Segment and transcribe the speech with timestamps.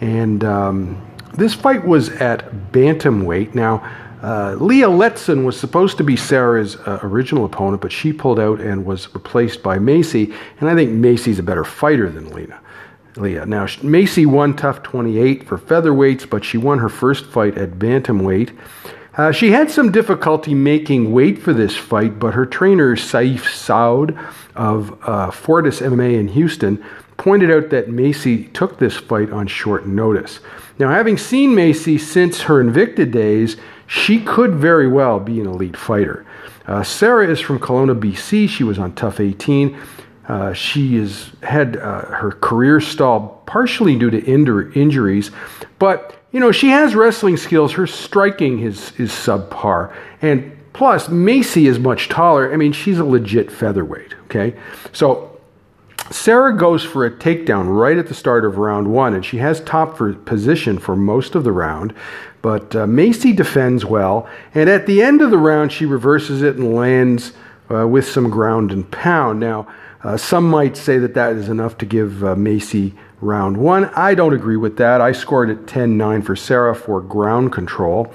[0.00, 1.00] And um,
[1.34, 3.54] this fight was at bantamweight.
[3.54, 3.88] Now,
[4.22, 8.60] uh, Leah Letson was supposed to be Sarah's uh, original opponent, but she pulled out
[8.60, 10.32] and was replaced by Macy.
[10.60, 12.60] And I think Macy's a better fighter than Lena.
[13.16, 13.46] Leah.
[13.46, 18.56] Now, Macy won TUF 28 for featherweights, but she won her first fight at bantamweight.
[19.16, 24.16] Uh, she had some difficulty making weight for this fight, but her trainer, Sayif Saud
[24.54, 26.84] of uh, Fortis MMA in Houston,
[27.20, 30.40] pointed out that Macy took this fight on short notice.
[30.78, 35.76] Now, having seen Macy since her Invicta days, she could very well be an elite
[35.76, 36.24] fighter.
[36.66, 38.48] Uh, Sarah is from Kelowna, BC.
[38.48, 39.78] She was on TUF 18.
[40.28, 45.30] Uh, she has had uh, her career stalled partially due to injuries,
[45.78, 47.72] but you know she has wrestling skills.
[47.72, 52.52] Her striking is is subpar, and plus Macy is much taller.
[52.52, 54.14] I mean, she's a legit featherweight.
[54.26, 54.54] Okay,
[54.92, 55.29] so
[56.10, 59.60] Sarah goes for a takedown right at the start of round one, and she has
[59.60, 61.94] top for position for most of the round.
[62.42, 66.56] But uh, Macy defends well, and at the end of the round, she reverses it
[66.56, 67.32] and lands
[67.70, 69.38] uh, with some ground and pound.
[69.38, 69.68] Now,
[70.02, 73.84] uh, some might say that that is enough to give uh, Macy round one.
[73.94, 75.00] I don't agree with that.
[75.00, 78.12] I scored at 10 9 for Sarah for ground control.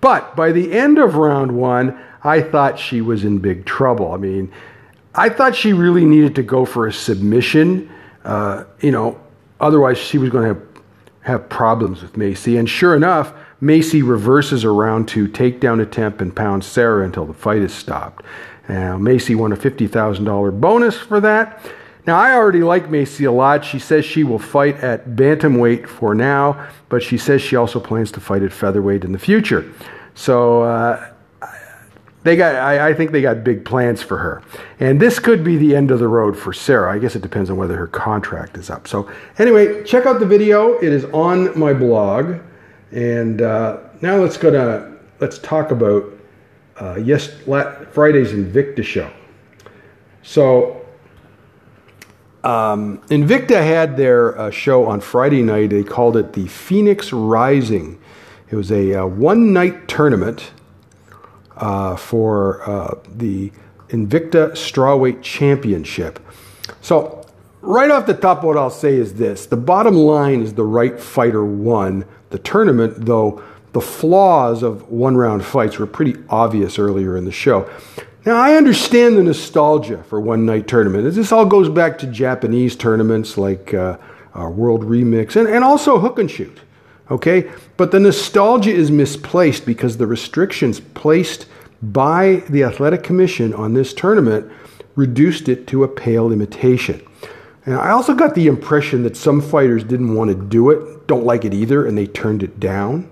[0.00, 4.12] But by the end of round one, I thought she was in big trouble.
[4.12, 4.52] I mean,
[5.14, 7.90] I thought she really needed to go for a submission.
[8.24, 9.20] Uh, you know,
[9.60, 10.68] otherwise she was going to have,
[11.20, 12.56] have problems with Macy.
[12.56, 17.34] And sure enough, Macy reverses around to take takedown attempt and pound Sarah until the
[17.34, 18.24] fight is stopped.
[18.68, 21.64] Now, Macy won a $50,000 bonus for that.
[22.06, 23.64] Now, I already like Macy a lot.
[23.64, 28.12] She says she will fight at bantamweight for now, but she says she also plans
[28.12, 29.70] to fight at featherweight in the future.
[30.14, 31.12] So, uh,
[32.28, 34.42] they got I, I, think they got big plans for her.
[34.80, 36.92] And this could be the end of the road for sarah.
[36.92, 38.86] I guess it depends on whether her contract is up.
[38.86, 40.74] So anyway check out the video.
[40.74, 42.38] It is on my blog.
[42.92, 46.04] And uh, now let's go to let's talk about
[46.76, 47.28] uh, yes
[47.92, 49.10] friday's invicta show.
[50.22, 50.84] So
[52.44, 55.70] um, invicta had their uh, show on friday night.
[55.70, 57.98] They called it the phoenix rising.
[58.50, 60.52] It was a uh, one night tournament
[61.58, 63.52] uh, for uh, the
[63.88, 66.20] Invicta Strawweight Championship.
[66.80, 67.26] So,
[67.60, 70.98] right off the top, what I'll say is this the bottom line is the right
[70.98, 73.42] fighter won the tournament, though
[73.72, 77.68] the flaws of one round fights were pretty obvious earlier in the show.
[78.26, 81.14] Now, I understand the nostalgia for one night tournament.
[81.14, 83.96] This all goes back to Japanese tournaments like uh,
[84.38, 86.60] uh, World Remix and, and also Hook and Shoot.
[87.10, 87.50] Okay?
[87.76, 91.46] But the nostalgia is misplaced because the restrictions placed
[91.82, 94.50] by the Athletic Commission on this tournament
[94.96, 97.00] reduced it to a pale imitation.
[97.64, 101.24] And I also got the impression that some fighters didn't want to do it, don't
[101.24, 103.10] like it either, and they turned it down.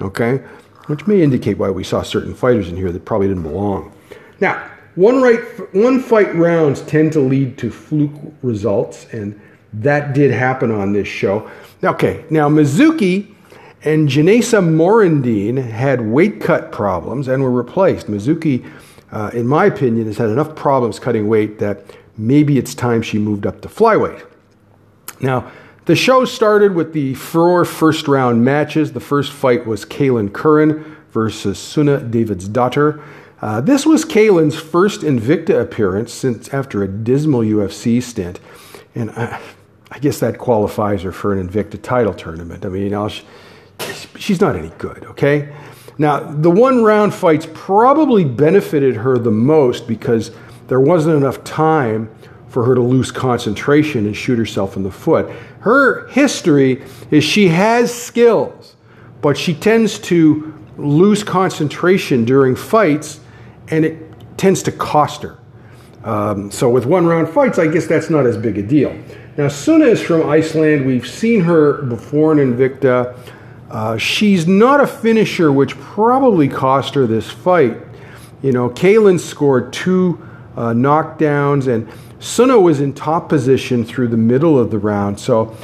[0.00, 0.42] Okay?
[0.86, 3.92] Which may indicate why we saw certain fighters in here that probably didn't belong.
[4.40, 5.40] Now, one, right,
[5.74, 8.10] one fight rounds tend to lead to fluke
[8.42, 9.40] results, and
[9.72, 11.50] that did happen on this show.
[11.84, 13.34] Okay, now Mizuki
[13.84, 18.08] and Janaisa Morandin had weight cut problems and were replaced.
[18.08, 18.68] Mizuki,
[19.12, 21.84] uh, in my opinion, has had enough problems cutting weight that
[22.16, 24.24] maybe it's time she moved up to flyweight.
[25.20, 25.50] Now,
[25.84, 28.92] the show started with the four first round matches.
[28.92, 33.02] The first fight was Kailin Curran versus Sunna Davidsdottir.
[33.40, 38.40] Uh, this was Kailin's first Invicta appearance since after a dismal UFC stint.
[38.94, 39.40] And I,
[39.90, 42.64] I guess that qualifies her for an Invicta title tournament.
[42.64, 43.24] I mean, she,
[44.18, 45.54] she's not any good, okay?
[45.96, 50.30] Now, the one round fights probably benefited her the most because
[50.68, 52.10] there wasn't enough time
[52.48, 55.28] for her to lose concentration and shoot herself in the foot.
[55.60, 58.76] Her history is she has skills,
[59.20, 63.20] but she tends to lose concentration during fights
[63.68, 65.38] and it tends to cost her.
[66.04, 68.96] Um, so, with one round fights, I guess that's not as big a deal.
[69.36, 70.86] Now, Sunna is from Iceland.
[70.86, 73.16] We've seen her before in Invicta.
[73.70, 77.76] Uh, she's not a finisher, which probably cost her this fight.
[78.42, 80.24] You know, Kailin scored two
[80.56, 81.88] uh, knockdowns, and
[82.20, 85.20] Sunna was in top position through the middle of the round.
[85.20, 85.54] So,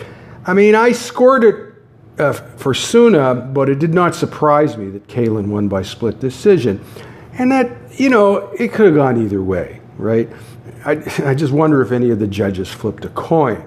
[0.47, 1.75] I mean, I scored it
[2.19, 6.85] uh, for Sunna, but it did not surprise me that Kailin won by split decision.
[7.33, 10.29] And that, you know, it could have gone either way, right?
[10.85, 10.93] I,
[11.31, 13.67] I just wonder if any of the judges flipped a coin.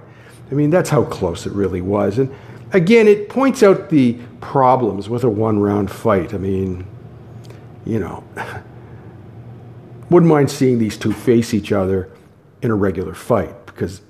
[0.49, 2.17] I mean, that's how close it really was.
[2.19, 2.33] And
[2.71, 6.33] again, it points out the problems with a one round fight.
[6.33, 6.85] I mean,
[7.85, 8.23] you know,
[10.09, 12.09] wouldn't mind seeing these two face each other
[12.61, 14.01] in a regular fight because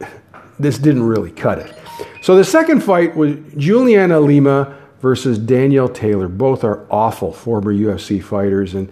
[0.58, 1.74] this didn't really cut it.
[2.20, 6.26] So the second fight was Juliana Lima versus Danielle Taylor.
[6.26, 8.74] Both are awful former UFC fighters.
[8.74, 8.90] And,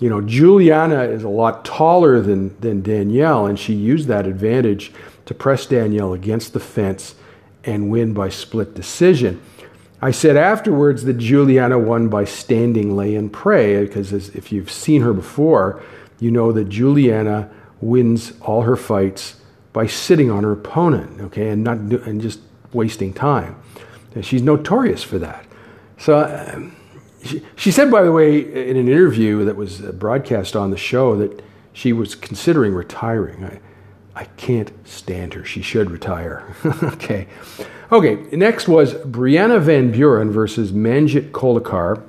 [0.00, 4.92] you know, Juliana is a lot taller than, than Danielle, and she used that advantage
[5.26, 7.14] to press Danielle against the fence
[7.64, 9.40] and win by split decision.
[10.00, 15.02] I said afterwards that Juliana won by standing, lay, and pray, because if you've seen
[15.02, 15.82] her before,
[16.18, 17.50] you know that Juliana
[17.82, 19.36] wins all her fights
[19.74, 22.40] by sitting on her opponent, okay, and not do, and just
[22.72, 23.56] wasting time.
[24.14, 25.44] And she's notorious for that.
[25.98, 26.72] So
[27.56, 31.42] she, said, by the way, in an interview that was broadcast on the show, that
[31.72, 33.44] she was considering retiring.
[33.44, 33.60] I,
[34.14, 35.44] I can't stand her.
[35.44, 36.54] She should retire.
[36.82, 37.28] okay.
[37.92, 42.02] Okay, next was Brianna Van Buren versus Manjit Kolekar.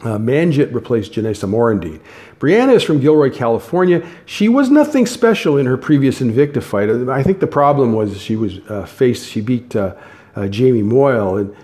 [0.00, 2.00] Uh, Manjit replaced Janaisa Morandin.
[2.38, 4.06] Brianna is from Gilroy, California.
[4.26, 6.88] She was nothing special in her previous Invicta fight.
[6.88, 9.96] I think the problem was she was uh, faced, she beat uh,
[10.36, 11.38] uh, Jamie Moyle.
[11.38, 11.56] And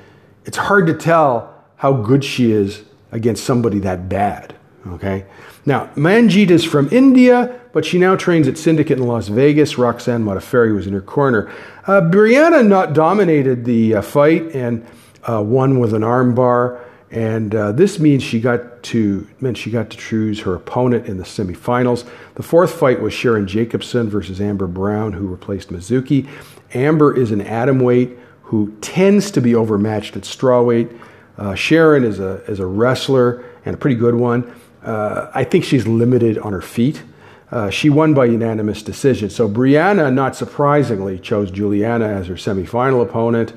[0.45, 4.55] it's hard to tell how good she is against somebody that bad.
[4.87, 5.27] Okay?
[5.67, 9.79] Now, Manjit is from India, but she now trains at Syndicate in Las Vegas.
[9.79, 11.51] Roxanne Modafferi was in her corner.
[11.87, 14.87] Uh, Brianna not dominated the uh, fight and
[15.29, 16.81] uh, won with an armbar.
[17.11, 21.17] And uh, this means she got to meant she got to choose her opponent in
[21.17, 22.09] the semifinals.
[22.35, 26.29] The fourth fight was Sharon Jacobson versus Amber Brown, who replaced Mizuki.
[26.75, 30.99] Amber is an atom weight who tends to be overmatched at strawweight.
[31.37, 34.55] Uh, Sharon is a is a wrestler and a pretty good one.
[34.83, 37.03] Uh, I think she's limited on her feet.
[37.51, 39.31] Uh, she won by unanimous decision.
[39.31, 43.53] So Brianna, not surprisingly, chose Juliana as her semifinal opponent.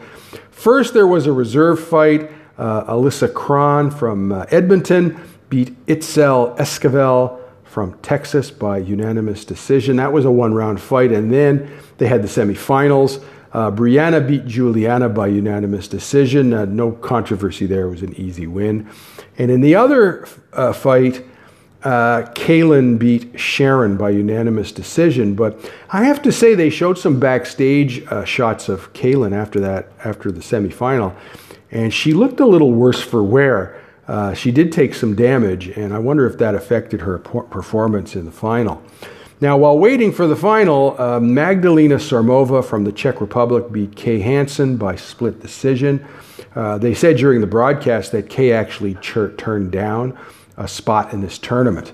[0.51, 2.31] First, there was a reserve fight.
[2.57, 5.19] Uh, Alyssa Krahn from uh, Edmonton
[5.49, 9.97] beat Itzel Esquivel from Texas by unanimous decision.
[9.97, 11.11] That was a one round fight.
[11.11, 13.23] And then they had the semifinals.
[13.53, 16.53] Uh, Brianna beat Juliana by unanimous decision.
[16.53, 17.87] Uh, no controversy there.
[17.87, 18.89] It was an easy win.
[19.37, 21.25] And in the other uh, fight,
[21.83, 25.35] uh, Kailin beat Sharon by unanimous decision.
[25.35, 29.89] But I have to say, they showed some backstage uh, shots of Kailin after that,
[30.03, 31.15] after the semifinal
[31.71, 33.81] and she looked a little worse for wear.
[34.07, 38.25] Uh, she did take some damage, and I wonder if that affected her performance in
[38.25, 38.81] the final.
[39.39, 44.19] Now, while waiting for the final, uh, Magdalena Sormova from the Czech Republic beat Kay
[44.19, 46.03] Hansen by split decision.
[46.55, 50.17] Uh, they said during the broadcast that Kay actually turned down
[50.57, 51.93] a spot in this tournament.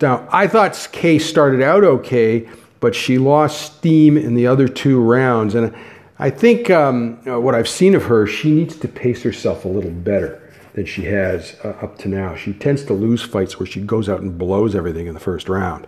[0.00, 2.48] Now, I thought Kay started out okay,
[2.80, 5.72] but she lost steam in the other two rounds, and
[6.18, 9.68] I think um, uh, what I've seen of her, she needs to pace herself a
[9.68, 10.42] little better
[10.74, 12.34] than she has uh, up to now.
[12.34, 15.48] She tends to lose fights where she goes out and blows everything in the first
[15.48, 15.86] round.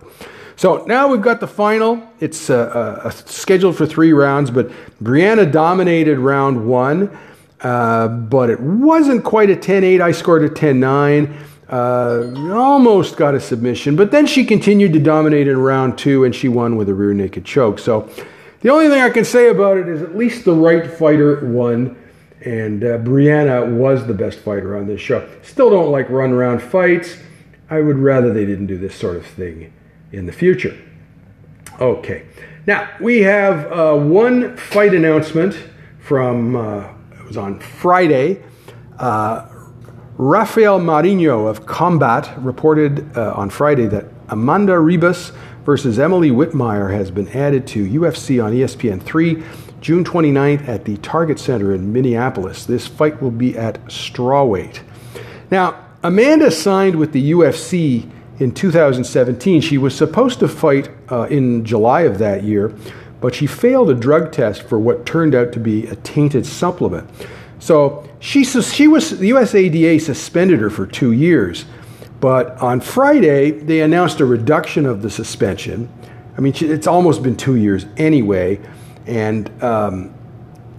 [0.57, 2.01] So now we've got the final.
[2.19, 4.69] It's uh, uh, scheduled for three rounds, but
[5.03, 7.15] Brianna dominated round one,
[7.61, 10.01] uh, but it wasn't quite a 10 8.
[10.01, 11.37] I scored a 10 9.
[11.67, 16.35] Uh, almost got a submission, but then she continued to dominate in round two and
[16.35, 17.79] she won with a rear naked choke.
[17.79, 18.07] So
[18.61, 21.97] the only thing I can say about it is at least the right fighter won,
[22.41, 25.27] and uh, Brianna was the best fighter on this show.
[25.41, 27.17] Still don't like run around fights.
[27.67, 29.73] I would rather they didn't do this sort of thing
[30.15, 30.77] in the future.
[31.79, 32.25] Okay,
[32.65, 35.57] now we have uh, one fight announcement
[35.99, 38.41] from, uh, it was on Friday.
[38.97, 39.47] Uh,
[40.17, 47.11] Rafael Marinho of Combate reported uh, on Friday that Amanda Ribas versus Emily Whitmire has
[47.11, 49.43] been added to UFC on ESPN3
[49.81, 52.65] June 29th at the Target Center in Minneapolis.
[52.65, 54.79] This fight will be at strawweight.
[55.51, 59.61] Now, Amanda signed with the UFC in 2017.
[59.61, 62.73] She was supposed to fight uh, in July of that year,
[63.21, 67.09] but she failed a drug test for what turned out to be a tainted supplement.
[67.59, 71.65] So she, she was the USADA suspended her for two years.
[72.19, 75.89] But on Friday, they announced a reduction of the suspension.
[76.37, 78.59] I mean, it's almost been two years anyway.
[79.05, 80.13] And, um,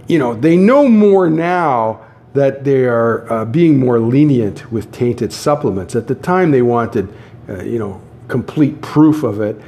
[0.07, 5.33] you know, they know more now that they are uh, being more lenient with tainted
[5.33, 5.95] supplements.
[5.95, 7.11] At the time, they wanted,
[7.49, 9.59] uh, you know, complete proof of it.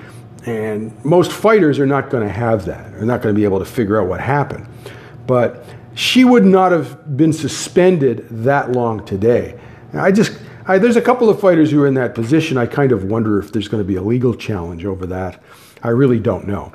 [0.46, 3.60] And most fighters are not going to have that, They're not going to be able
[3.60, 4.68] to figure out what happened.
[5.28, 9.60] But she would not have been suspended that long today.
[9.94, 12.56] I just I, there's a couple of fighters who are in that position.
[12.56, 15.42] I kind of wonder if there's going to be a legal challenge over that.
[15.82, 16.72] I really don't know.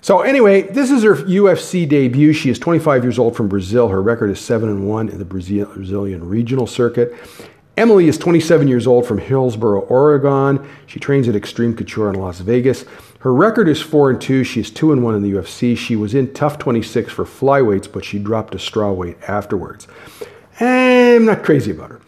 [0.00, 2.32] So anyway, this is her UFC debut.
[2.32, 3.88] She is 25 years old from Brazil.
[3.88, 7.14] Her record is 7 and 1 in the Brazilian regional circuit.
[7.76, 10.64] Emily is 27 years old from Hillsboro, Oregon.
[10.86, 12.84] She trains at Extreme Couture in Las Vegas.
[13.18, 14.44] Her record is 4 and 2.
[14.44, 15.76] She's 2 and 1 in the UFC.
[15.76, 19.88] She was in TUF 26 for flyweights, but she dropped to strawweight afterwards.
[20.60, 22.00] And I'm not crazy about her.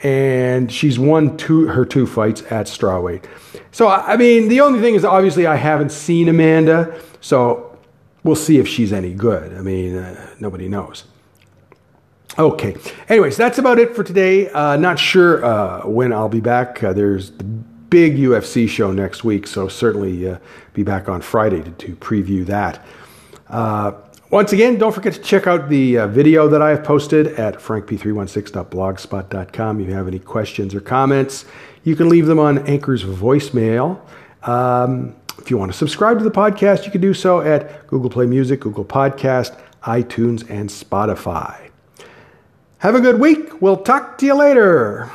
[0.00, 3.24] And she's won two her two fights at strawweight.
[3.70, 7.78] So I mean, the only thing is obviously I haven't seen Amanda, so
[8.22, 9.56] we'll see if she's any good.
[9.56, 11.04] I mean, uh, nobody knows.
[12.38, 12.76] Okay.
[13.08, 14.48] Anyways, that's about it for today.
[14.50, 16.82] Uh, not sure uh, when I'll be back.
[16.82, 20.38] Uh, there's the big UFC show next week, so certainly uh,
[20.72, 22.84] be back on Friday to, to preview that.
[23.48, 23.92] Uh,
[24.30, 27.54] once again, don't forget to check out the uh, video that I have posted at
[27.54, 29.80] frankp316.blogspot.com.
[29.80, 31.44] If you have any questions or comments,
[31.84, 34.00] you can leave them on Anchor's voicemail.
[34.42, 38.10] Um, if you want to subscribe to the podcast, you can do so at Google
[38.10, 41.63] Play Music, Google Podcast, iTunes, and Spotify.
[42.84, 43.62] Have a good week.
[43.62, 45.10] We'll talk to you later.